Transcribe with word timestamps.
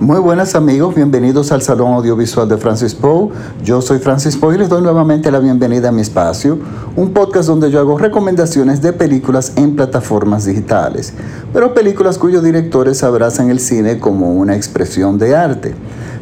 Muy 0.00 0.18
buenas 0.18 0.54
amigos, 0.54 0.94
bienvenidos 0.94 1.52
al 1.52 1.60
Salón 1.60 1.92
Audiovisual 1.92 2.48
de 2.48 2.56
Francis 2.56 2.94
Poe. 2.94 3.28
Yo 3.62 3.82
soy 3.82 3.98
Francis 3.98 4.34
Poe 4.34 4.54
y 4.54 4.58
les 4.58 4.70
doy 4.70 4.80
nuevamente 4.80 5.30
la 5.30 5.40
bienvenida 5.40 5.90
a 5.90 5.92
mi 5.92 6.00
espacio, 6.00 6.58
un 6.96 7.12
podcast 7.12 7.46
donde 7.46 7.70
yo 7.70 7.80
hago 7.80 7.98
recomendaciones 7.98 8.80
de 8.80 8.94
películas 8.94 9.52
en 9.56 9.76
plataformas 9.76 10.46
digitales, 10.46 11.12
pero 11.52 11.74
películas 11.74 12.16
cuyos 12.16 12.42
directores 12.42 13.02
abrazan 13.02 13.50
el 13.50 13.60
cine 13.60 13.98
como 13.98 14.32
una 14.32 14.56
expresión 14.56 15.18
de 15.18 15.36
arte. 15.36 15.74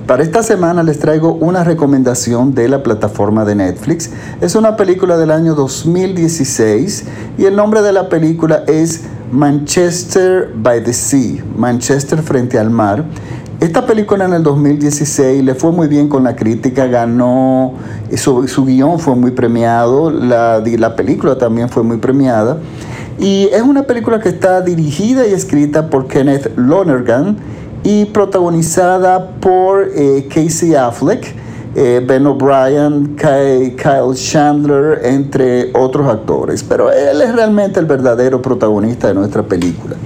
Para 0.09 0.25
esta 0.25 0.43
semana 0.43 0.83
les 0.83 0.99
traigo 0.99 1.35
una 1.35 1.63
recomendación 1.63 2.55
de 2.55 2.67
la 2.67 2.83
plataforma 2.83 3.45
de 3.45 3.55
Netflix. 3.55 4.11
Es 4.41 4.57
una 4.57 4.75
película 4.75 5.17
del 5.17 5.31
año 5.31 5.55
2016 5.55 7.05
y 7.39 7.45
el 7.45 7.55
nombre 7.55 7.83
de 7.83 7.93
la 7.93 8.09
película 8.09 8.65
es 8.67 9.03
Manchester 9.31 10.51
by 10.55 10.83
the 10.83 10.93
Sea, 10.93 11.45
Manchester 11.57 12.23
frente 12.23 12.59
al 12.59 12.71
mar. 12.71 13.05
Esta 13.61 13.85
película 13.87 14.25
en 14.25 14.35
el 14.35 14.45
2016 14.45 15.43
le 15.43 15.55
fue 15.57 15.73
muy 15.73 15.89
bien 15.89 16.09
con 16.09 16.23
la 16.23 16.37
crítica, 16.37 16.87
ganó, 16.87 17.75
su, 18.17 18.47
su 18.47 18.65
guion 18.65 19.01
fue 19.01 19.17
muy 19.17 19.33
premiado, 19.33 20.13
la, 20.13 20.63
la 20.65 20.95
película 20.95 21.37
también 21.37 21.69
fue 21.69 21.83
muy 21.83 21.97
premiada. 21.97 22.59
Y 23.19 23.49
es 23.53 23.63
una 23.63 23.83
película 23.83 24.21
que 24.21 24.29
está 24.29 24.61
dirigida 24.61 25.27
y 25.27 25.33
escrita 25.33 25.91
por 25.91 26.07
Kenneth 26.07 26.57
Lonergan 26.57 27.37
y 27.83 28.05
protagonizada 28.05 29.33
por 29.41 29.89
eh, 29.93 30.29
Casey 30.33 30.77
Affleck, 30.77 31.35
eh, 31.75 32.01
Ben 32.07 32.29
O'Brien, 32.29 33.17
Kyle 33.17 34.15
Chandler, 34.15 35.01
entre 35.03 35.73
otros 35.75 36.07
actores. 36.07 36.63
Pero 36.63 36.93
él 36.93 37.21
es 37.21 37.35
realmente 37.35 37.81
el 37.81 37.87
verdadero 37.87 38.41
protagonista 38.41 39.09
de 39.09 39.15
nuestra 39.15 39.43
película. 39.43 39.97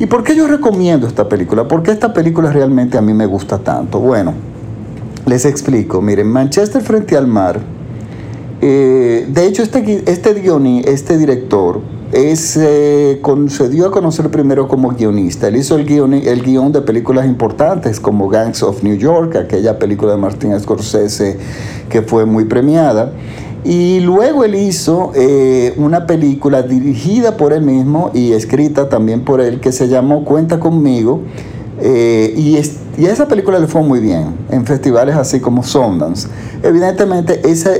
¿Y 0.00 0.06
por 0.06 0.24
qué 0.24 0.34
yo 0.34 0.46
recomiendo 0.46 1.06
esta 1.06 1.28
película? 1.28 1.68
¿Por 1.68 1.82
qué 1.82 1.90
esta 1.90 2.14
película 2.14 2.50
realmente 2.50 2.96
a 2.96 3.02
mí 3.02 3.12
me 3.12 3.26
gusta 3.26 3.58
tanto? 3.58 4.00
Bueno, 4.00 4.32
les 5.26 5.44
explico. 5.44 6.00
Miren, 6.00 6.26
Manchester 6.26 6.80
frente 6.80 7.18
al 7.18 7.26
mar. 7.26 7.60
Eh, 8.62 9.26
de 9.28 9.46
hecho, 9.46 9.62
este, 9.62 10.02
este, 10.10 10.90
este 10.90 11.18
director 11.18 11.82
se 12.12 13.68
dio 13.68 13.86
a 13.86 13.90
conocer 13.90 14.30
primero 14.30 14.68
como 14.68 14.88
guionista. 14.88 15.48
Él 15.48 15.56
hizo 15.56 15.76
el 15.76 15.84
guion, 15.84 16.14
el 16.14 16.42
guion 16.42 16.72
de 16.72 16.80
películas 16.80 17.26
importantes 17.26 18.00
como 18.00 18.30
Gangs 18.30 18.62
of 18.62 18.82
New 18.82 18.96
York, 18.96 19.36
aquella 19.36 19.78
película 19.78 20.12
de 20.12 20.18
Martin 20.18 20.58
Scorsese 20.58 21.36
que 21.90 22.00
fue 22.00 22.24
muy 22.24 22.46
premiada. 22.46 23.12
Y 23.64 24.00
luego 24.00 24.44
él 24.44 24.54
hizo 24.54 25.12
eh, 25.14 25.74
una 25.76 26.06
película 26.06 26.62
dirigida 26.62 27.36
por 27.36 27.52
él 27.52 27.62
mismo 27.62 28.10
y 28.14 28.32
escrita 28.32 28.88
también 28.88 29.24
por 29.24 29.40
él 29.40 29.60
que 29.60 29.70
se 29.72 29.88
llamó 29.88 30.24
Cuenta 30.24 30.58
conmigo. 30.58 31.20
Eh, 31.82 32.34
y, 32.36 32.58
y, 33.00 33.06
esa 33.06 33.26
película 33.26 33.58
le 33.58 33.66
fue 33.66 33.82
muy 33.82 34.00
bien 34.00 34.34
en 34.50 34.66
festivales 34.66 35.16
así 35.16 35.40
como 35.40 35.62
Sundance. 35.62 36.28
Evidentemente, 36.62 37.40
esa, 37.48 37.70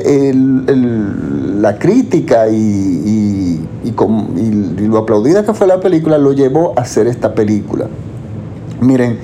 la 1.60 1.78
crítica 1.78 2.48
y, 2.48 2.56
y 3.84 3.90
lo 4.86 4.98
aplaudida 4.98 5.44
que 5.44 5.52
fue 5.52 5.66
la 5.66 5.80
película 5.80 6.16
lo 6.18 6.32
llevó 6.32 6.72
a 6.76 6.82
hacer 6.82 7.06
esta 7.06 7.34
película. 7.34 7.86
Miren, 8.80 9.18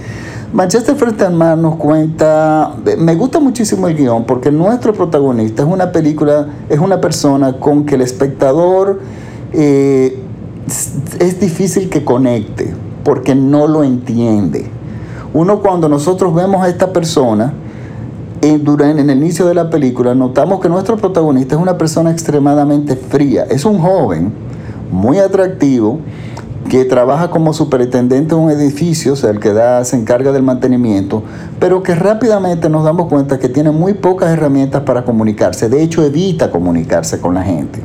Manchester 0.52 0.94
frente 0.94 1.28
mar 1.28 1.58
nos 1.58 1.76
cuenta, 1.76 2.76
me 2.98 3.14
gusta 3.14 3.40
muchísimo 3.40 3.88
el 3.88 3.96
guion 3.96 4.24
porque 4.24 4.50
nuestro 4.52 4.92
protagonista 4.92 5.62
es 5.62 5.68
una 5.68 5.90
película, 5.90 6.46
es 6.68 6.78
una 6.78 7.00
persona 7.00 7.54
con 7.54 7.84
que 7.84 7.96
el 7.96 8.02
espectador 8.02 9.00
eh, 9.52 10.22
es 11.18 11.40
difícil 11.40 11.88
que 11.90 12.04
conecte 12.04 12.72
porque 13.04 13.34
no 13.34 13.66
lo 13.66 13.82
entiende. 13.82 14.70
Uno 15.34 15.60
cuando 15.60 15.88
nosotros 15.88 16.34
vemos 16.34 16.62
a 16.62 16.68
esta 16.68 16.92
persona, 16.92 17.52
en, 18.40 18.64
en 18.80 19.10
el 19.10 19.18
inicio 19.18 19.46
de 19.46 19.54
la 19.54 19.68
película, 19.68 20.14
notamos 20.14 20.60
que 20.60 20.68
nuestro 20.68 20.96
protagonista 20.96 21.56
es 21.56 21.60
una 21.60 21.76
persona 21.76 22.10
extremadamente 22.10 22.96
fría, 22.96 23.46
es 23.50 23.64
un 23.64 23.78
joven 23.78 24.32
muy 24.90 25.18
atractivo, 25.18 25.98
que 26.68 26.84
trabaja 26.84 27.30
como 27.30 27.52
superintendente 27.52 28.34
de 28.34 28.40
un 28.40 28.50
edificio, 28.50 29.12
o 29.12 29.16
sea, 29.16 29.30
el 29.30 29.40
que 29.40 29.52
da, 29.52 29.84
se 29.84 29.96
encarga 29.96 30.32
del 30.32 30.42
mantenimiento, 30.42 31.22
pero 31.58 31.82
que 31.82 31.94
rápidamente 31.94 32.68
nos 32.68 32.84
damos 32.84 33.08
cuenta 33.08 33.38
que 33.38 33.48
tiene 33.48 33.70
muy 33.70 33.94
pocas 33.94 34.30
herramientas 34.30 34.82
para 34.82 35.04
comunicarse. 35.04 35.68
De 35.68 35.82
hecho, 35.82 36.04
evita 36.04 36.50
comunicarse 36.50 37.20
con 37.20 37.34
la 37.34 37.42
gente. 37.42 37.80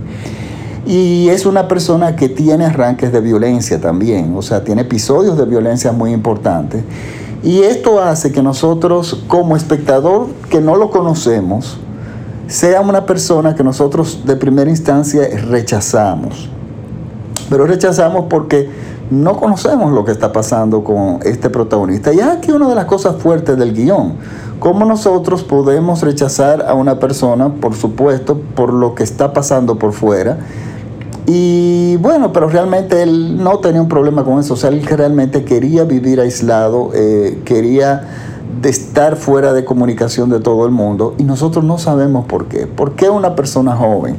Y 0.86 1.30
es 1.30 1.46
una 1.46 1.68
persona 1.68 2.16
que 2.16 2.28
tiene 2.28 2.66
arranques 2.66 3.12
de 3.12 3.22
violencia 3.22 3.80
también, 3.80 4.34
o 4.36 4.42
sea, 4.42 4.64
tiene 4.64 4.82
episodios 4.82 5.38
de 5.38 5.46
violencia 5.46 5.92
muy 5.92 6.12
importantes. 6.12 6.84
Y 7.44 7.62
esto 7.62 8.02
hace 8.02 8.32
que 8.32 8.42
nosotros, 8.42 9.24
como 9.28 9.56
espectador 9.56 10.28
que 10.50 10.60
no 10.60 10.76
lo 10.76 10.90
conocemos, 10.90 11.78
sea 12.48 12.82
una 12.82 13.06
persona 13.06 13.56
que 13.56 13.64
nosotros 13.64 14.24
de 14.26 14.36
primera 14.36 14.70
instancia 14.70 15.22
rechazamos 15.50 16.50
pero 17.52 17.68
rechazamos 17.68 18.28
porque 18.30 18.70
no 19.12 19.36
conocemos 19.36 19.92
lo 19.92 20.06
que 20.06 20.14
está 20.14 20.32
pasando 20.32 20.86
con 20.86 21.20
este 21.24 21.50
protagonista. 21.50 22.14
Y 22.14 22.22
aquí 22.22 22.50
una 22.50 22.70
de 22.70 22.76
las 22.76 22.86
cosas 22.86 23.18
fuertes 23.18 23.58
del 23.58 23.74
guion. 23.74 24.14
Cómo 24.60 24.86
nosotros 24.86 25.44
podemos 25.44 26.02
rechazar 26.02 26.62
a 26.66 26.76
una 26.76 26.98
persona, 26.98 27.50
por 27.50 27.76
supuesto, 27.76 28.40
por 28.56 28.72
lo 28.72 28.96
que 28.96 29.04
está 29.04 29.34
pasando 29.34 29.78
por 29.78 29.92
fuera. 29.92 30.38
Y 31.26 31.98
bueno, 31.98 32.32
pero 32.32 32.48
realmente 32.48 33.04
él 33.04 33.44
no 33.44 33.60
tenía 33.60 33.82
un 33.82 33.90
problema 33.90 34.24
con 34.24 34.40
eso. 34.40 34.54
O 34.54 34.58
sea, 34.58 34.70
él 34.70 34.82
realmente 34.86 35.44
quería 35.44 35.84
vivir 35.84 36.22
aislado, 36.22 36.92
eh, 36.94 37.42
quería 37.44 38.08
de 38.62 38.70
estar 38.70 39.18
fuera 39.18 39.52
de 39.52 39.66
comunicación 39.66 40.30
de 40.30 40.40
todo 40.40 40.66
el 40.66 40.72
mundo. 40.72 41.16
Y 41.18 41.24
nosotros 41.24 41.66
no 41.66 41.78
sabemos 41.80 42.28
por 42.28 42.46
qué. 42.46 42.66
¿Por 42.66 42.94
qué 42.94 43.10
una 43.10 43.36
persona 43.36 43.76
joven, 43.76 44.16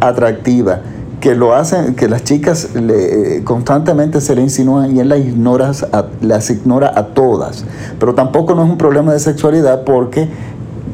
atractiva, 0.00 0.80
que 1.20 1.34
lo 1.34 1.54
hacen, 1.54 1.94
que 1.94 2.08
las 2.08 2.24
chicas 2.24 2.74
le, 2.74 3.42
constantemente 3.44 4.20
se 4.20 4.34
le 4.34 4.42
insinúan 4.42 4.94
y 4.96 5.00
él 5.00 5.08
las 5.08 5.20
ignora, 5.20 5.72
las 6.20 6.50
ignora 6.50 6.92
a 6.94 7.06
todas. 7.08 7.64
Pero 7.98 8.14
tampoco 8.14 8.54
no 8.54 8.64
es 8.64 8.70
un 8.70 8.78
problema 8.78 9.12
de 9.12 9.20
sexualidad 9.20 9.84
porque 9.84 10.28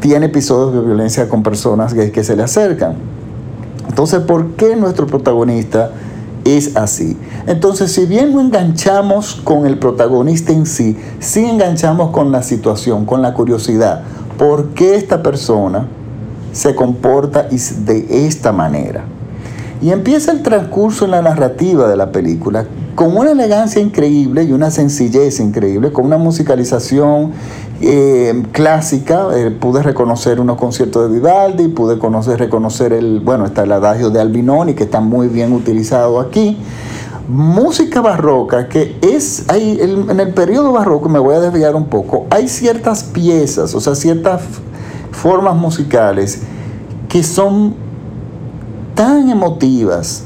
tiene 0.01 0.27
episodios 0.27 0.75
de 0.75 0.81
violencia 0.81 1.29
con 1.29 1.43
personas 1.43 1.95
gays 1.95 2.13
que 2.13 2.25
se 2.25 2.37
le 2.37 2.43
acercan. 2.43 2.95
Entonces, 3.89 4.21
¿por 4.21 4.53
qué 4.53 4.77
nuestro 4.77 5.07
protagonista 5.07 5.91
es 6.45 6.77
así? 6.77 7.17
Entonces, 7.47 7.93
si 7.93 8.07
bien 8.07 8.33
no 8.33 8.41
enganchamos 8.41 9.35
con 9.35 9.67
el 9.67 9.79
protagonista 9.79 10.53
en 10.53 10.65
sí, 10.65 10.97
sí 11.19 11.45
enganchamos 11.45 12.11
con 12.11 12.31
la 12.31 12.43
situación, 12.43 13.05
con 13.05 13.21
la 13.21 13.35
curiosidad. 13.35 14.03
¿Por 14.39 14.69
qué 14.69 14.95
esta 14.95 15.23
persona 15.23 15.87
se 16.53 16.75
comporta 16.75 17.49
de 17.51 18.27
esta 18.27 18.53
manera? 18.53 19.05
Y 19.83 19.91
empieza 19.91 20.33
el 20.33 20.43
transcurso 20.43 21.07
en 21.07 21.13
la 21.13 21.23
narrativa 21.23 21.89
de 21.89 21.97
la 21.97 22.13
película 22.13 22.67
con 22.95 23.17
una 23.17 23.31
elegancia 23.31 23.81
increíble 23.81 24.45
y 24.45 24.53
una 24.53 24.71
sencillez 24.71 25.41
increíble, 25.41 25.91
con 25.91 26.05
una 26.05 26.19
musicalización 26.19 27.33
eh, 27.81 28.43
clásica. 28.53 29.29
Eh, 29.35 29.51
pude 29.51 29.83
reconocer 29.83 30.39
unos 30.39 30.59
conciertos 30.59 31.09
de 31.09 31.15
Vivaldi, 31.15 31.69
pude 31.69 31.99
conocer, 31.99 32.39
reconocer 32.39 32.93
el, 32.93 33.21
bueno, 33.21 33.47
está 33.47 33.63
el 33.63 33.73
adagio 33.73 34.11
de 34.11 34.21
Albinoni, 34.21 34.75
que 34.75 34.85
está 34.85 35.01
muy 35.01 35.29
bien 35.29 35.53
utilizado 35.55 36.21
aquí. 36.21 36.59
Música 37.27 38.03
barroca, 38.03 38.69
que 38.69 38.99
es, 39.01 39.47
en 39.49 40.21
el 40.21 40.35
periodo 40.35 40.73
barroco, 40.73 41.09
me 41.09 41.21
voy 41.21 41.37
a 41.37 41.41
desviar 41.41 41.77
un 41.77 41.87
poco, 41.87 42.27
hay 42.29 42.49
ciertas 42.49 43.05
piezas, 43.05 43.75
o 43.75 43.81
sea, 43.81 43.95
ciertas 43.95 44.43
formas 45.13 45.55
musicales 45.55 46.43
que 47.09 47.23
son 47.23 47.77
tan 49.01 49.31
emotivas 49.31 50.25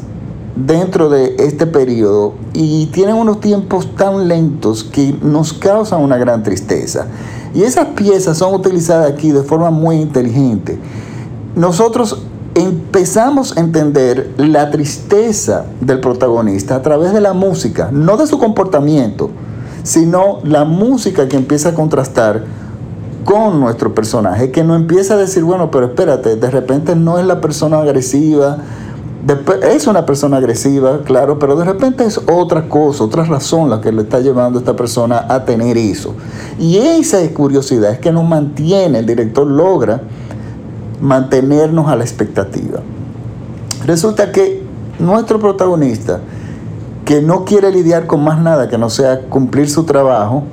dentro 0.56 1.08
de 1.08 1.36
este 1.38 1.64
periodo 1.64 2.34
y 2.54 2.86
tienen 2.86 3.14
unos 3.14 3.38
tiempos 3.38 3.94
tan 3.94 4.26
lentos 4.26 4.82
que 4.82 5.16
nos 5.22 5.52
causan 5.52 6.02
una 6.02 6.16
gran 6.16 6.42
tristeza. 6.42 7.06
Y 7.54 7.62
esas 7.62 7.86
piezas 7.90 8.36
son 8.36 8.52
utilizadas 8.52 9.12
aquí 9.12 9.30
de 9.30 9.44
forma 9.44 9.70
muy 9.70 10.00
inteligente. 10.00 10.76
Nosotros 11.54 12.24
empezamos 12.56 13.56
a 13.56 13.60
entender 13.60 14.32
la 14.38 14.72
tristeza 14.72 15.66
del 15.80 16.00
protagonista 16.00 16.74
a 16.74 16.82
través 16.82 17.12
de 17.12 17.20
la 17.20 17.32
música, 17.32 17.90
no 17.92 18.16
de 18.16 18.26
su 18.26 18.40
comportamiento, 18.40 19.30
sino 19.84 20.40
la 20.42 20.64
música 20.64 21.28
que 21.28 21.36
empieza 21.36 21.68
a 21.68 21.74
contrastar 21.74 22.42
con 23.24 23.60
nuestro 23.60 23.94
personaje, 23.94 24.50
que 24.50 24.64
no 24.64 24.74
empieza 24.74 25.14
a 25.14 25.16
decir, 25.16 25.42
bueno, 25.44 25.70
pero 25.70 25.86
espérate, 25.86 26.36
de 26.36 26.50
repente 26.50 26.94
no 26.94 27.18
es 27.18 27.26
la 27.26 27.40
persona 27.40 27.78
agresiva, 27.78 28.58
es 29.62 29.86
una 29.86 30.04
persona 30.04 30.36
agresiva, 30.36 31.00
claro, 31.04 31.38
pero 31.38 31.56
de 31.56 31.64
repente 31.64 32.04
es 32.04 32.20
otra 32.30 32.68
cosa, 32.68 33.04
otra 33.04 33.24
razón 33.24 33.70
la 33.70 33.80
que 33.80 33.90
le 33.90 34.02
está 34.02 34.20
llevando 34.20 34.58
a 34.58 34.60
esta 34.60 34.76
persona 34.76 35.24
a 35.28 35.44
tener 35.44 35.78
eso. 35.78 36.14
Y 36.58 36.76
esa 36.76 37.18
curiosidad 37.32 37.92
es 37.92 37.98
que 37.98 38.12
nos 38.12 38.28
mantiene, 38.28 38.98
el 38.98 39.06
director 39.06 39.46
logra 39.46 40.02
mantenernos 41.00 41.88
a 41.88 41.96
la 41.96 42.04
expectativa. 42.04 42.80
Resulta 43.86 44.30
que 44.30 44.62
nuestro 44.98 45.38
protagonista, 45.38 46.20
que 47.04 47.22
no 47.22 47.44
quiere 47.44 47.70
lidiar 47.70 48.06
con 48.06 48.22
más 48.22 48.40
nada 48.40 48.68
que 48.68 48.78
no 48.78 48.90
sea 48.90 49.20
cumplir 49.22 49.68
su 49.70 49.84
trabajo, 49.84 50.44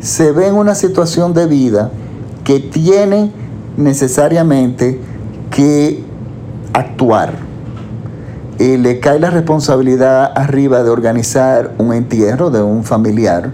se 0.00 0.32
ve 0.32 0.48
en 0.48 0.54
una 0.54 0.74
situación 0.74 1.34
de 1.34 1.46
vida 1.46 1.90
que 2.44 2.58
tiene 2.60 3.30
necesariamente 3.76 5.00
que 5.50 6.02
actuar. 6.72 7.34
Y 8.58 8.76
le 8.76 9.00
cae 9.00 9.18
la 9.18 9.30
responsabilidad 9.30 10.32
arriba 10.34 10.82
de 10.82 10.90
organizar 10.90 11.72
un 11.78 11.94
entierro 11.94 12.50
de 12.50 12.62
un 12.62 12.84
familiar. 12.84 13.52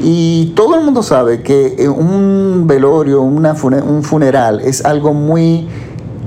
Y 0.00 0.52
todo 0.56 0.76
el 0.76 0.84
mundo 0.84 1.02
sabe 1.02 1.42
que 1.42 1.88
un 1.88 2.64
velorio, 2.66 3.22
un 3.22 4.02
funeral 4.02 4.60
es 4.60 4.84
algo 4.84 5.12
muy 5.12 5.68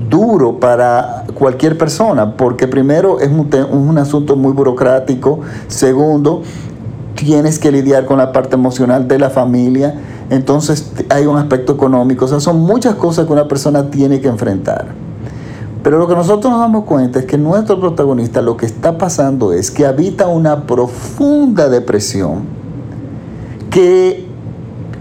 duro 0.08 0.58
para 0.58 1.24
cualquier 1.34 1.76
persona, 1.76 2.36
porque 2.36 2.66
primero 2.66 3.20
es 3.20 3.28
un, 3.28 3.48
un, 3.70 3.98
asunto 3.98 4.36
muy 4.36 4.52
burocrático, 4.52 5.40
segundo, 5.66 6.42
tienes 7.18 7.58
que 7.58 7.72
lidiar 7.72 8.06
con 8.06 8.18
la 8.18 8.32
parte 8.32 8.54
emocional 8.54 9.08
de 9.08 9.18
la 9.18 9.28
familia, 9.28 9.94
entonces 10.30 10.92
hay 11.08 11.26
un 11.26 11.36
aspecto 11.36 11.72
económico, 11.72 12.26
o 12.26 12.28
sea, 12.28 12.38
son 12.38 12.60
muchas 12.60 12.94
cosas 12.94 13.26
que 13.26 13.32
una 13.32 13.48
persona 13.48 13.90
tiene 13.90 14.20
que 14.20 14.28
enfrentar. 14.28 14.86
Pero 15.82 15.98
lo 15.98 16.06
que 16.06 16.14
nosotros 16.14 16.52
nos 16.52 16.60
damos 16.60 16.84
cuenta 16.84 17.18
es 17.18 17.24
que 17.24 17.36
nuestro 17.38 17.80
protagonista 17.80 18.40
lo 18.40 18.56
que 18.56 18.66
está 18.66 18.98
pasando 18.98 19.52
es 19.52 19.70
que 19.70 19.86
habita 19.86 20.28
una 20.28 20.66
profunda 20.66 21.68
depresión 21.68 22.42
que, 23.70 24.26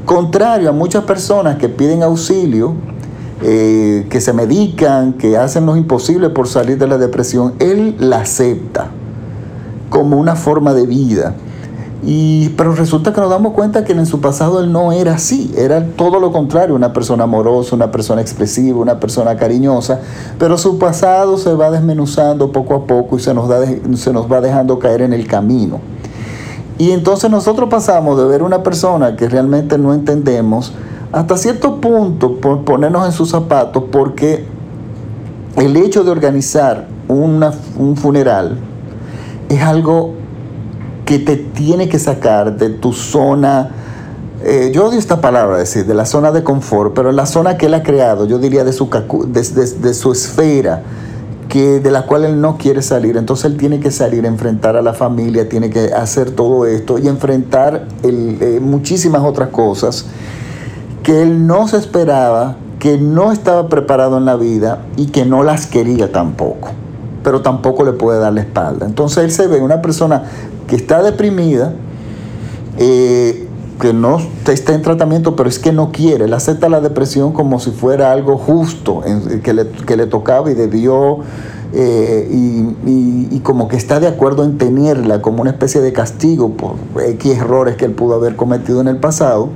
contrario 0.06 0.70
a 0.70 0.72
muchas 0.72 1.04
personas 1.04 1.58
que 1.58 1.70
piden 1.70 2.04
auxilio, 2.04 2.74
eh, 3.42 4.08
que 4.10 4.22
se 4.22 4.34
medican, 4.34 5.14
que 5.14 5.38
hacen 5.38 5.66
lo 5.66 5.78
imposible 5.78 6.30
por 6.30 6.48
salir 6.48 6.78
de 6.78 6.88
la 6.88 6.98
depresión, 6.98 7.54
él 7.60 7.96
la 8.00 8.22
acepta 8.22 8.88
como 9.90 10.18
una 10.18 10.36
forma 10.36 10.74
de 10.74 10.86
vida. 10.88 11.36
Y, 12.06 12.50
pero 12.50 12.76
resulta 12.76 13.12
que 13.12 13.20
nos 13.20 13.30
damos 13.30 13.54
cuenta 13.54 13.84
que 13.84 13.94
en 13.94 14.06
su 14.06 14.22
pasado 14.22 14.60
él 14.60 14.72
no 14.72 14.92
era 14.92 15.16
así, 15.16 15.52
era 15.58 15.84
todo 15.84 16.20
lo 16.20 16.32
contrario, 16.32 16.76
una 16.76 16.94
persona 16.94 17.24
amorosa, 17.24 17.76
una 17.76 17.92
persona 17.92 18.22
expresiva, 18.22 18.80
una 18.80 19.00
persona 19.00 19.36
cariñosa, 19.36 20.00
pero 20.38 20.58
su 20.58 20.78
pasado 20.78 21.38
se 21.38 21.54
va 21.54 21.72
desmenuzando 21.72 22.52
poco 22.52 22.76
a 22.76 22.86
poco 22.86 23.18
y 23.18 23.20
se 23.20 23.34
nos, 23.34 23.50
da, 23.50 23.66
se 23.96 24.14
nos 24.14 24.32
va 24.32 24.42
dejando 24.42 24.78
caer 24.78 25.02
en 25.02 25.14
el 25.14 25.28
camino. 25.28 25.80
Y 26.78 26.92
entonces 26.92 27.32
nosotros 27.32 27.68
pasamos 27.70 28.18
de 28.20 28.26
ver 28.26 28.44
una 28.44 28.62
persona 28.62 29.16
que 29.16 29.28
realmente 29.28 29.80
no 29.80 29.94
entendemos 29.94 30.74
hasta 31.12 31.36
cierto 31.36 31.82
punto 31.82 32.36
por 32.36 32.64
ponernos 32.64 33.08
en 33.08 33.12
sus 33.12 33.30
zapatos 33.30 33.86
porque 33.92 34.46
el 35.56 35.76
hecho 35.76 36.04
de 36.04 36.12
organizar 36.12 36.88
un 37.08 37.96
funeral 37.96 38.60
es 39.50 39.62
algo 39.64 40.14
que 41.08 41.20
te 41.20 41.38
tiene 41.38 41.88
que 41.88 42.00
sacar 42.00 42.58
de 42.58 42.70
tu 42.70 42.92
zona, 42.92 43.70
eh, 44.44 44.72
yo 44.74 44.88
odio 44.88 45.00
esta 45.00 45.22
palabra, 45.22 45.58
decir, 45.58 45.86
de 45.86 45.94
la 45.94 46.06
zona 46.06 46.34
de 46.34 46.44
confort, 46.44 46.94
pero 46.94 47.14
la 47.14 47.26
zona 47.26 47.58
que 47.58 47.68
él 47.68 47.74
ha 47.76 47.82
creado, 47.82 48.26
yo 48.26 48.40
diría 48.40 48.66
de 48.66 48.74
su, 48.74 50.12
esfera, 50.12 50.84
que, 51.48 51.80
de 51.80 51.92
la 51.92 52.06
cual 52.06 52.26
él 52.26 52.42
no 52.42 52.58
quiere 52.58 52.82
salir. 52.82 53.16
Entonces 53.16 53.46
él 53.46 53.56
tiene 53.56 53.80
que 53.80 53.90
salir, 53.90 54.26
enfrentar 54.26 54.76
a 54.76 54.82
la 54.82 54.94
familia, 54.94 55.48
tiene 55.48 55.70
que 55.70 55.94
hacer 55.94 56.32
todo 56.32 56.66
esto 56.66 57.00
y 57.00 57.08
enfrentar 57.08 57.88
eh, 58.04 58.60
muchísimas 58.62 59.22
otras 59.24 59.48
cosas 59.48 60.08
que 61.04 61.22
él 61.22 61.48
no 61.48 61.70
se 61.70 61.78
esperaba, 61.78 62.58
que 62.80 62.98
no 62.98 63.32
estaba 63.32 63.70
preparado 63.70 64.18
en 64.18 64.26
la 64.26 64.36
vida 64.36 64.84
y 64.98 65.06
que 65.06 65.24
no 65.24 65.44
las 65.44 65.68
quería 65.68 66.12
tampoco, 66.12 66.68
pero 67.24 67.42
tampoco 67.42 67.86
le 67.86 67.94
puede 67.94 68.20
dar 68.20 68.34
la 68.34 68.42
espalda. 68.42 68.86
Entonces 68.86 69.24
él 69.24 69.32
se 69.32 69.48
ve 69.48 69.62
una 69.62 69.82
persona 69.82 70.24
que 70.68 70.76
está 70.76 71.02
deprimida, 71.02 71.74
eh, 72.78 73.48
que 73.80 73.94
no 73.94 74.20
está 74.48 74.74
en 74.74 74.82
tratamiento, 74.82 75.36
pero 75.36 75.50
es 75.50 75.60
que 75.60 75.72
no 75.72 75.92
quiere, 75.92 76.26
él 76.26 76.34
acepta 76.34 76.68
la 76.70 76.82
depresión 76.82 77.32
como 77.32 77.60
si 77.60 77.72
fuera 77.72 78.12
algo 78.12 78.38
justo, 78.38 79.02
que, 79.44 79.54
le, 79.54 80.06
tocaba 80.08 80.50
y 80.52 80.56
debió, 80.56 81.20
eh, 81.74 82.28
y, 82.32 83.40
como 83.44 83.68
que 83.70 83.78
está 83.78 84.02
de 84.02 84.08
acuerdo 84.08 84.44
en 84.44 84.58
tenerla 84.58 85.22
como 85.22 85.42
una 85.42 85.52
especie 85.52 85.80
de 85.80 85.94
castigo 85.94 86.50
por 86.58 86.76
X 87.02 87.38
errores 87.38 87.78
que 87.78 87.86
él 87.86 87.94
pudo 87.94 88.16
haber 88.16 88.36
cometido 88.36 88.82
en 88.82 88.90
el 88.90 88.98
pasado. 88.98 89.50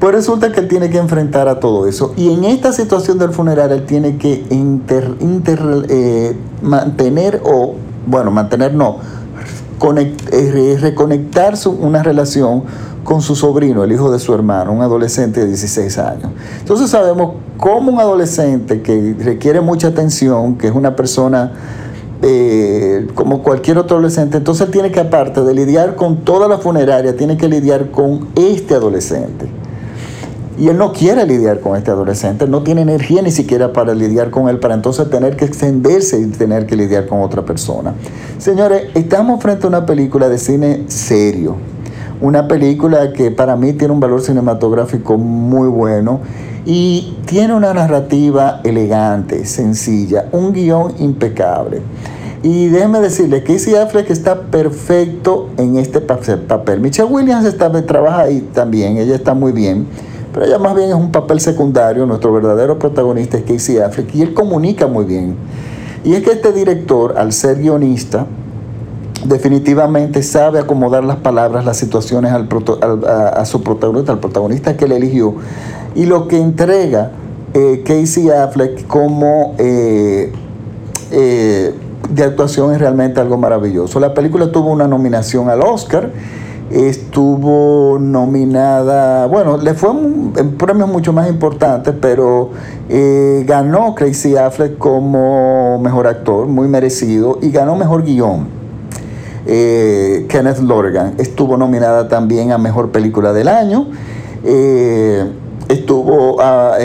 Pues 0.00 0.12
resulta 0.12 0.50
que 0.50 0.58
él 0.60 0.66
tiene 0.66 0.90
que 0.90 0.98
enfrentar 0.98 1.46
a 1.46 1.60
todo 1.60 1.86
eso. 1.86 2.12
Y 2.16 2.32
en 2.32 2.42
esta 2.44 2.72
situación 2.72 3.18
del 3.18 3.30
funeral 3.30 3.70
él 3.70 3.86
tiene 3.86 4.18
que 4.18 4.44
eh, 4.50 6.36
mantener, 6.62 7.40
o 7.44 7.74
bueno, 8.06 8.32
mantener 8.32 8.74
no, 8.74 8.96
eh, 10.32 10.78
reconectar 10.80 11.54
una 11.78 12.02
relación 12.02 12.64
con 13.04 13.22
su 13.22 13.36
sobrino, 13.36 13.84
el 13.84 13.92
hijo 13.92 14.10
de 14.10 14.18
su 14.18 14.34
hermano, 14.34 14.72
un 14.72 14.82
adolescente 14.82 15.40
de 15.40 15.46
16 15.46 15.98
años. 15.98 16.30
Entonces 16.58 16.90
sabemos 16.90 17.34
cómo 17.56 17.92
un 17.92 18.00
adolescente 18.00 18.82
que 18.82 19.14
requiere 19.18 19.60
mucha 19.60 19.88
atención, 19.88 20.56
que 20.56 20.66
es 20.66 20.74
una 20.74 20.96
persona 20.96 21.52
eh, 22.22 23.06
como 23.14 23.42
cualquier 23.42 23.78
otro 23.78 23.98
adolescente, 23.98 24.38
entonces 24.38 24.70
tiene 24.70 24.90
que 24.90 25.00
aparte 25.00 25.42
de 25.42 25.54
lidiar 25.54 25.94
con 25.94 26.24
toda 26.24 26.48
la 26.48 26.58
funeraria, 26.58 27.16
tiene 27.16 27.36
que 27.36 27.48
lidiar 27.48 27.90
con 27.90 28.28
este 28.34 28.74
adolescente. 28.74 29.46
Y 30.58 30.68
él 30.68 30.78
no 30.78 30.92
quiere 30.92 31.26
lidiar 31.26 31.60
con 31.60 31.76
este 31.76 31.90
adolescente, 31.90 32.46
no 32.46 32.62
tiene 32.62 32.80
energía 32.80 33.20
ni 33.20 33.30
siquiera 33.30 33.74
para 33.74 33.94
lidiar 33.94 34.30
con 34.30 34.48
él, 34.48 34.58
para 34.58 34.74
entonces 34.74 35.10
tener 35.10 35.36
que 35.36 35.44
extenderse 35.44 36.18
y 36.18 36.26
tener 36.28 36.66
que 36.66 36.76
lidiar 36.76 37.06
con 37.06 37.20
otra 37.20 37.44
persona. 37.44 37.94
Señores, 38.38 38.84
estamos 38.94 39.42
frente 39.42 39.66
a 39.66 39.68
una 39.68 39.84
película 39.84 40.30
de 40.30 40.38
cine 40.38 40.84
serio, 40.86 41.56
una 42.22 42.48
película 42.48 43.12
que 43.12 43.30
para 43.30 43.54
mí 43.54 43.74
tiene 43.74 43.92
un 43.92 44.00
valor 44.00 44.22
cinematográfico 44.22 45.18
muy 45.18 45.68
bueno 45.68 46.20
y 46.64 47.18
tiene 47.26 47.54
una 47.54 47.74
narrativa 47.74 48.60
elegante, 48.64 49.44
sencilla, 49.44 50.26
un 50.32 50.54
guion 50.54 50.94
impecable. 50.98 51.82
Y 52.42 52.68
déjeme 52.68 53.00
decirle 53.00 53.42
que 53.42 53.54
Casey 53.54 53.74
Affleck 53.74 54.08
está 54.10 54.42
perfecto 54.42 55.50
en 55.58 55.76
este 55.76 56.00
papel. 56.00 56.80
Michelle 56.80 57.10
Williams 57.10 57.44
está, 57.44 57.70
trabaja 57.84 58.22
ahí 58.22 58.40
también, 58.54 58.96
ella 58.96 59.14
está 59.14 59.34
muy 59.34 59.52
bien 59.52 59.86
pero 60.36 60.44
ella 60.44 60.58
más 60.58 60.74
bien 60.74 60.90
es 60.90 60.94
un 60.94 61.10
papel 61.10 61.40
secundario, 61.40 62.04
nuestro 62.04 62.30
verdadero 62.30 62.78
protagonista 62.78 63.38
es 63.38 63.44
Casey 63.44 63.78
Affleck 63.78 64.14
y 64.14 64.20
él 64.20 64.34
comunica 64.34 64.86
muy 64.86 65.06
bien. 65.06 65.34
Y 66.04 66.12
es 66.12 66.22
que 66.22 66.32
este 66.32 66.52
director, 66.52 67.14
al 67.16 67.32
ser 67.32 67.56
guionista, 67.58 68.26
definitivamente 69.24 70.22
sabe 70.22 70.58
acomodar 70.58 71.04
las 71.04 71.16
palabras, 71.16 71.64
las 71.64 71.78
situaciones 71.78 72.32
a, 72.32 73.44
su 73.46 73.62
protagonista, 73.62 74.12
al 74.12 74.18
protagonista 74.18 74.76
que 74.76 74.84
él 74.84 74.92
eligió. 74.92 75.36
Y 75.94 76.04
lo 76.04 76.28
que 76.28 76.38
entrega 76.38 77.12
eh, 77.54 77.82
Casey 77.86 78.28
Affleck 78.28 78.86
como 78.86 79.54
eh, 79.56 80.34
eh, 81.12 81.74
de 82.10 82.24
actuación 82.24 82.74
es 82.74 82.78
realmente 82.78 83.20
algo 83.20 83.38
maravilloso. 83.38 83.98
La 84.00 84.12
película 84.12 84.52
tuvo 84.52 84.70
una 84.70 84.86
nominación 84.86 85.48
al 85.48 85.62
Oscar 85.62 86.10
estuvo 86.70 87.98
nominada, 88.00 89.26
bueno, 89.26 89.56
le 89.56 89.74
fue 89.74 89.90
en 89.90 90.56
premios 90.56 90.88
mucho 90.88 91.12
más 91.12 91.28
importantes, 91.28 91.94
pero 92.00 92.50
eh, 92.88 93.44
ganó 93.46 93.94
Crazy 93.94 94.36
Affleck 94.36 94.76
como 94.78 95.78
mejor 95.78 96.06
actor, 96.06 96.46
muy 96.46 96.66
merecido, 96.68 97.38
y 97.40 97.50
ganó 97.50 97.76
mejor 97.76 98.04
guion. 98.04 98.48
Eh, 99.46 100.26
Kenneth 100.28 100.58
Lonergan 100.58 101.14
estuvo 101.18 101.56
nominada 101.56 102.08
también 102.08 102.50
a 102.50 102.58
mejor 102.58 102.90
película 102.90 103.32
del 103.32 103.46
año. 103.46 103.86
Eh, 104.42 105.24
estuvo 105.68 106.38
ah, 106.40 106.76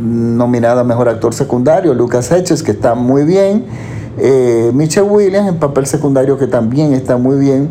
nominada 0.00 0.82
a 0.82 0.84
mejor 0.84 1.08
actor 1.08 1.34
secundario 1.34 1.92
Lucas 1.92 2.30
Hedges, 2.30 2.62
que 2.62 2.70
está 2.70 2.94
muy 2.94 3.24
bien. 3.24 3.64
Michelle 4.72 5.08
Williams 5.08 5.48
en 5.48 5.56
papel 5.58 5.86
secundario, 5.86 6.38
que 6.38 6.46
también 6.46 6.94
está 6.94 7.16
muy 7.16 7.36
bien 7.38 7.68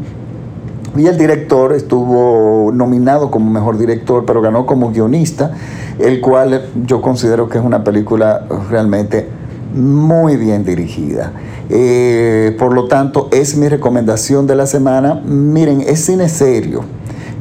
y 0.96 1.08
el 1.08 1.18
director 1.18 1.74
estuvo 1.74 2.72
nominado 2.74 3.32
como 3.32 3.50
mejor 3.50 3.78
director, 3.78 4.25
pero 4.25 4.42
ganó 4.42 4.66
como 4.66 4.92
guionista, 4.92 5.52
el 6.00 6.22
cual 6.22 6.70
yo 6.86 7.02
considero 7.02 7.50
que 7.50 7.58
es 7.58 7.64
una 7.64 7.84
película 7.84 8.46
realmente 8.70 9.28
muy 9.74 10.38
bien 10.38 10.64
dirigida. 10.64 11.34
Eh, 11.70 12.56
por 12.58 12.74
lo 12.74 12.88
tanto, 12.88 13.28
es 13.32 13.58
mi 13.58 13.68
recomendación 13.68 14.48
de 14.48 14.56
la 14.56 14.68
semana. 14.68 15.16
Miren, 15.25 15.82
es 15.82 16.06
cine 16.06 16.30
serio 16.30 16.84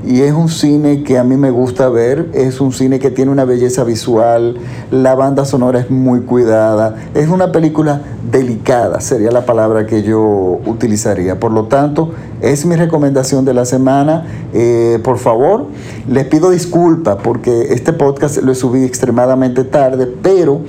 y 0.07 0.21
es 0.23 0.33
un 0.33 0.49
cine 0.49 1.03
que 1.03 1.19
a 1.19 1.25
mí 1.25 1.37
me 1.37 1.51
gusta 1.51 1.89
ver, 1.89 2.29
es 2.35 2.61
un 2.61 2.73
cine 2.73 2.99
que 2.99 3.11
tiene 3.11 3.31
una 3.31 3.45
belleza 3.45 3.85
visual, 3.85 4.57
la 4.91 5.15
banda 5.15 5.45
sonora 5.45 5.81
es 5.81 5.91
muy 5.91 6.21
cuidada, 6.21 6.97
es 7.15 7.29
una 7.29 7.53
película 7.53 8.03
delicada, 8.31 9.01
sería 9.01 9.31
la 9.31 9.47
palabra 9.47 9.87
que 9.87 10.03
yo 10.03 10.61
utilizaría. 10.67 11.41
Por 11.41 11.53
lo 11.53 11.65
tanto, 11.65 12.13
es 12.41 12.67
mi 12.67 12.77
recomendación 12.77 13.45
de 13.45 13.55
la 13.55 13.65
semana. 13.65 14.27
Eh, 14.53 14.99
por 15.03 15.19
favor, 15.19 15.67
les 16.09 16.27
pido 16.27 16.51
disculpas 16.51 17.17
porque 17.23 17.73
este 17.73 17.93
podcast 17.93 18.39
lo 18.39 18.55
subí 18.55 18.85
extremadamente 18.85 19.65
tarde, 19.65 20.07
pero 20.23 20.61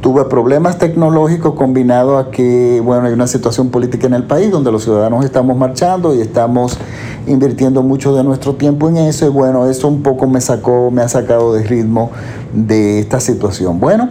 Tuve 0.00 0.24
problemas 0.26 0.78
tecnológicos 0.78 1.54
combinados 1.54 2.24
a 2.24 2.30
que, 2.30 2.80
bueno, 2.84 3.06
hay 3.06 3.12
una 3.12 3.26
situación 3.26 3.70
política 3.70 4.06
en 4.06 4.14
el 4.14 4.24
país 4.24 4.50
donde 4.50 4.70
los 4.70 4.84
ciudadanos 4.84 5.24
estamos 5.24 5.56
marchando 5.56 6.14
y 6.14 6.20
estamos 6.20 6.78
invirtiendo 7.26 7.82
mucho 7.82 8.14
de 8.14 8.22
nuestro 8.22 8.54
tiempo 8.54 8.88
en 8.88 8.98
eso 8.98 9.26
y 9.26 9.28
bueno, 9.28 9.66
eso 9.68 9.88
un 9.88 10.02
poco 10.02 10.26
me 10.26 10.40
sacó, 10.40 10.90
me 10.92 11.02
ha 11.02 11.08
sacado 11.08 11.52
de 11.52 11.64
ritmo 11.64 12.10
de 12.52 13.00
esta 13.00 13.18
situación. 13.18 13.80
Bueno, 13.80 14.08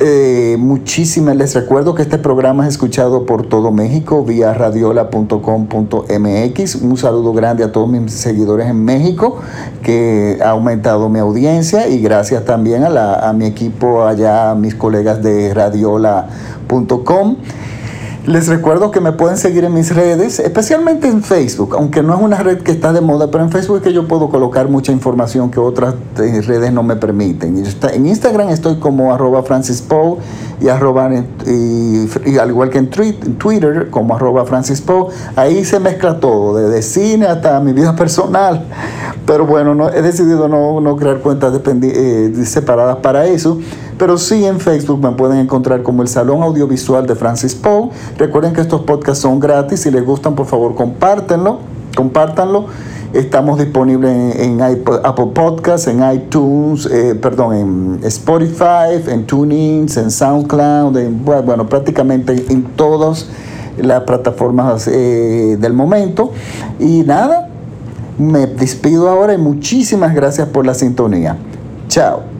eh, 0.00 0.56
muchísimas, 0.58 1.36
les 1.36 1.54
recuerdo 1.54 1.94
que 1.94 2.02
este 2.02 2.18
programa 2.18 2.64
es 2.64 2.70
escuchado 2.70 3.26
por 3.26 3.46
todo 3.46 3.70
México 3.70 4.24
vía 4.24 4.52
radiola.com.mx. 4.52 6.74
Un 6.76 6.96
saludo 6.96 7.32
grande 7.32 7.62
a 7.62 7.70
todos 7.70 7.88
mis 7.88 8.12
seguidores 8.12 8.68
en 8.68 8.84
México, 8.84 9.38
que 9.82 10.38
ha 10.42 10.50
aumentado 10.50 11.08
mi 11.08 11.20
audiencia 11.20 11.86
y 11.86 12.00
gracias 12.00 12.44
también 12.44 12.82
a, 12.82 12.88
la, 12.88 13.28
a 13.28 13.32
mi 13.32 13.46
equipo 13.46 14.04
allá, 14.04 14.50
a 14.50 14.56
mis 14.56 14.74
colegas 14.74 15.22
de 15.22 15.54
radiola.com. 15.54 17.36
Les 18.28 18.46
recuerdo 18.46 18.90
que 18.90 19.00
me 19.00 19.12
pueden 19.12 19.38
seguir 19.38 19.64
en 19.64 19.72
mis 19.72 19.94
redes, 19.96 20.38
especialmente 20.38 21.08
en 21.08 21.22
Facebook, 21.22 21.74
aunque 21.74 22.02
no 22.02 22.14
es 22.14 22.20
una 22.20 22.36
red 22.36 22.58
que 22.58 22.72
está 22.72 22.92
de 22.92 23.00
moda, 23.00 23.30
pero 23.30 23.42
en 23.42 23.50
Facebook 23.50 23.78
es 23.78 23.82
que 23.84 23.92
yo 23.94 24.06
puedo 24.06 24.28
colocar 24.28 24.68
mucha 24.68 24.92
información 24.92 25.50
que 25.50 25.58
otras 25.58 25.94
eh, 26.18 26.42
redes 26.42 26.70
no 26.70 26.82
me 26.82 26.94
permiten. 26.96 27.64
En 27.90 28.06
Instagram 28.06 28.50
estoy 28.50 28.76
como 28.80 29.14
arroba 29.14 29.42
Francis 29.44 29.82
y, 30.60 30.68
arroba, 30.68 31.08
y, 31.46 32.36
al 32.36 32.50
igual 32.50 32.68
que 32.68 32.76
en 32.76 32.90
Twitter 32.90 33.88
como 33.90 34.14
arroba 34.14 34.44
Francis. 34.44 34.84
Ahí 35.34 35.64
se 35.64 35.80
mezcla 35.80 36.20
todo, 36.20 36.58
desde 36.58 36.82
cine 36.82 37.24
hasta 37.24 37.58
mi 37.60 37.72
vida 37.72 37.96
personal. 37.96 38.66
Pero 39.24 39.46
bueno, 39.46 39.74
no, 39.74 39.88
he 39.88 40.02
decidido 40.02 40.48
no, 40.48 40.82
no 40.82 40.96
crear 40.96 41.20
cuentas 41.20 41.58
eh, 41.64 42.32
separadas 42.44 42.96
para 42.96 43.24
eso. 43.24 43.58
Pero 43.98 44.16
sí 44.16 44.44
en 44.44 44.60
Facebook 44.60 45.02
me 45.02 45.10
pueden 45.12 45.38
encontrar 45.38 45.82
como 45.82 46.02
el 46.02 46.08
Salón 46.08 46.42
Audiovisual 46.42 47.06
de 47.06 47.14
Francis 47.16 47.54
Poe. 47.54 47.90
Recuerden 48.16 48.52
que 48.52 48.60
estos 48.60 48.82
podcasts 48.82 49.22
son 49.22 49.40
gratis. 49.40 49.80
Si 49.80 49.90
les 49.90 50.04
gustan, 50.04 50.34
por 50.34 50.46
favor, 50.46 50.74
compártenlo. 50.74 51.58
Compártanlo. 51.96 52.66
Estamos 53.12 53.58
disponibles 53.58 54.36
en, 54.36 54.60
Apple 54.60 55.28
Podcasts, 55.34 55.88
en 55.88 56.02
iTunes, 56.12 56.86
eh, 56.86 57.14
perdón, 57.14 57.54
en 57.54 58.00
Spotify, 58.04 59.02
en 59.06 59.24
TuneIn, 59.26 59.86
en 59.96 60.10
SoundCloud, 60.10 60.94
bueno, 61.24 61.66
prácticamente 61.66 62.44
en 62.50 62.64
todas 62.76 63.28
las 63.78 64.02
plataformas 64.02 64.86
eh, 64.88 65.56
del 65.58 65.72
momento. 65.72 66.32
Y 66.78 67.02
nada, 67.02 67.48
me 68.18 68.46
despido 68.46 69.08
ahora 69.08 69.32
y 69.32 69.38
muchísimas 69.38 70.14
gracias 70.14 70.48
por 70.48 70.66
la 70.66 70.74
sintonía. 70.74 71.36
Chao. 71.88 72.37